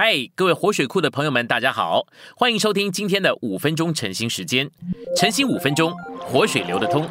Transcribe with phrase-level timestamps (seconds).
[0.00, 2.06] 嗨，各位活水库的朋友们，大家好，
[2.36, 4.70] 欢迎收听今天的五分钟晨兴时间。
[5.16, 7.04] 晨兴五分钟，活水流得通。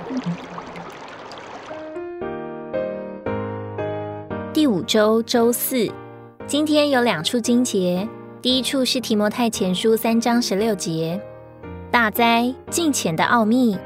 [4.54, 5.92] 第五周周四，
[6.46, 8.08] 今天有两处经节。
[8.42, 11.22] 第一处是提摩太前书三章十六节，
[11.92, 13.78] 大灾近前的奥秘，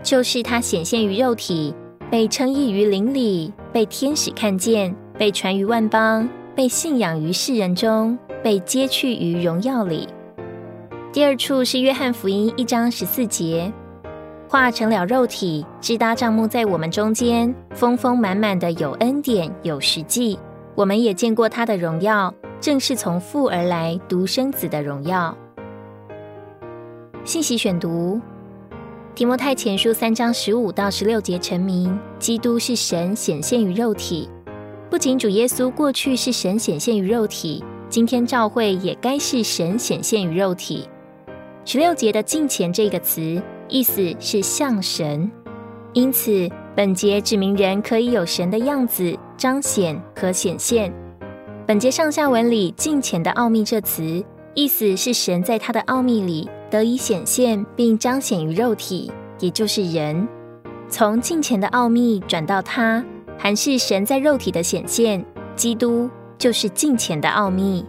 [0.00, 1.74] 就是它显现于肉体，
[2.08, 8.16] 被称义于灵里，被天使看见，被传于万邦，被信仰于世人中。
[8.44, 10.06] 被接去于荣耀里。
[11.14, 13.72] 第二处是约翰福音一章十四节，
[14.46, 20.38] 化成了肉体，支搭帐幕在我们中间，丰丰满满的有恩典有实际。
[20.74, 25.34] 我们也见过他的荣耀，正是从父而来独生子的荣耀。
[27.24, 28.20] 信息选读：
[29.14, 34.28] 提摩太前书三章十五到十六节，成名基督是神显现于肉体。
[34.90, 37.64] 不仅主耶稣过去是神显现于肉体。
[37.94, 40.84] 今天召会也该是神显现于肉体。
[41.64, 45.30] 十六节的“近前”这个词，意思是像神，
[45.92, 50.92] 因此本节指明人可以有神的样子彰显和显现。
[51.68, 59.08] 本节上下文里“近前”的奥秘这词，意思是神在他的奥秘里得以显现并彰显于肉体，
[59.38, 60.26] 也就是人。
[60.88, 63.04] 从近前的奥秘转到他，
[63.38, 66.10] 还是神在肉体的显现，基督。
[66.44, 67.82] 就是近前的奥秘。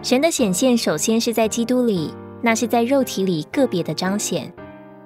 [0.00, 4.50] 神的显现首先是在基督里，那是在肉体里个别的彰显。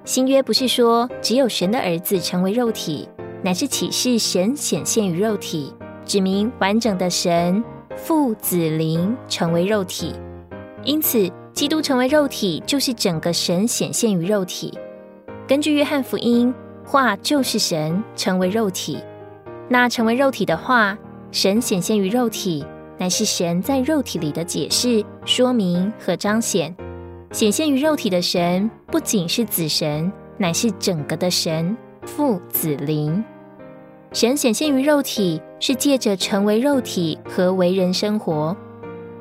[0.05, 3.09] 新约不是说只有神的儿子成为肉体，
[3.43, 5.73] 乃是启示神显现于肉体，
[6.05, 7.61] 指明完整的神
[7.97, 10.15] 父子灵成为肉体。
[10.85, 14.73] 因此，基督成为肉体，就是整个神显现于肉体。
[15.45, 18.97] 根据约翰福音，话就是神成为肉体。
[19.67, 20.97] 那成为肉体的话。
[21.33, 22.63] 神显现于肉体，
[22.99, 26.73] 乃是神在肉体里的解释、说明和彰显。
[27.31, 33.23] 显现于肉体的神，不仅是子神，乃是整个的神父子灵。
[34.11, 38.55] 神显现于肉体，是借着成为肉体和为人生活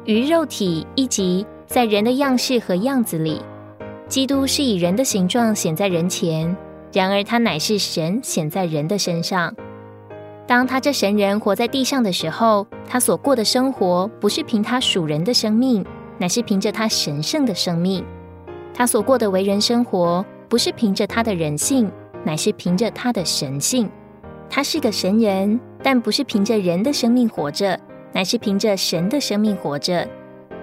[0.05, 3.41] 于肉体，以及在人的样式和样子里。
[4.07, 6.55] 基督是以人的形状显在人前，
[6.93, 9.55] 然而他乃是神显在人的身上。
[10.53, 15.83] 当他这神人活在地上的时候，他所过的生活不是凭他属人的生命，
[16.19, 18.05] 乃是凭着他神圣的生命；
[18.75, 21.91] 他所过的为人生活不是凭着他的人性，
[22.23, 23.89] 乃是凭着他的神性。
[24.51, 27.81] 他是个神人，但不是凭着人的生命活着，
[28.13, 30.07] 乃是凭着神的生命活着。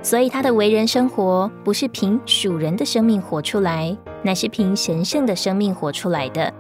[0.04, 6.54] 所以他的为人生活不是凭属人的生命活出来，乃是凭神圣的生命活出来的。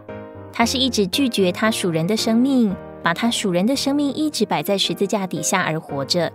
[0.51, 2.75] 他是一直拒绝他属人的生命。
[3.01, 6.31] 把他属人的生命一直摆在十字架底下而活着。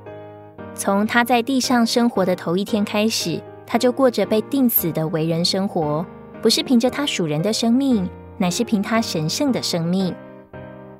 [0.74, 6.04] 从他在地上生活的头一天开始，他就过着被定死的为人生活，
[6.42, 8.08] 不是凭着他属人的生命，
[8.38, 10.14] 乃是凭他神圣的生命。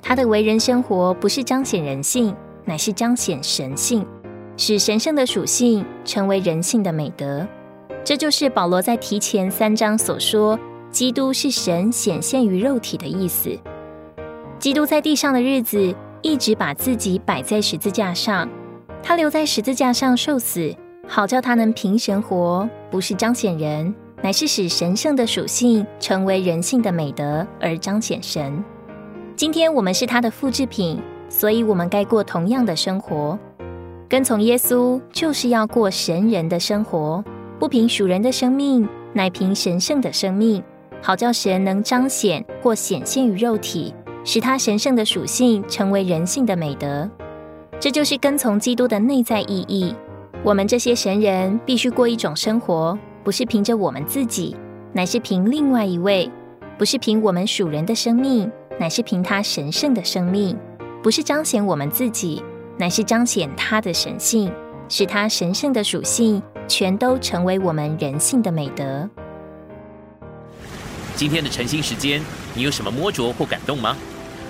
[0.00, 4.06] 他的为人生活不是彰显人性，乃是彰显神性，
[4.56, 7.46] 使神圣的属性成为人性的美德。
[8.04, 10.58] 这就是保罗在提前三章所说
[10.92, 13.58] ：“基督是神显现于肉体”的意思。
[14.64, 18.48] 基督在地上的日子，一直把自己摆在十字架上。
[19.02, 20.74] 他留在十字架上受死，
[21.06, 28.64] 好叫他能凭神活，不是彰显人，乃是使神圣的属性成为人性的美德而彰显神。
[29.36, 30.98] 今天我们是他的复制品，
[31.28, 33.38] 所以我们该过同样的生活。
[34.08, 37.22] 跟从耶稣，就是要过神人的生活，
[37.58, 40.64] 不凭属人的生命，乃凭神圣的生命，
[41.02, 43.94] 好叫神能彰显或显现于肉体。
[44.24, 47.08] 使他神圣的属性成为人性的美德，
[47.78, 49.94] 这就是跟从基督的内在意义。
[50.42, 54.56] 我们这些神人必须过一种生活，不是凭着我们自己，
[54.94, 56.26] 乃是凭另外一位；
[56.78, 60.56] 不是凭我们属人的生命，乃是凭他神圣的生命；
[61.02, 62.42] 不是彰显我们自己，
[62.78, 64.50] 乃是彰显他的神性，
[64.88, 69.08] 使他神圣的属性全都成为我们人性的美德。
[71.14, 72.22] 今天的晨兴时间，
[72.54, 73.94] 你有什么摸着或感动吗？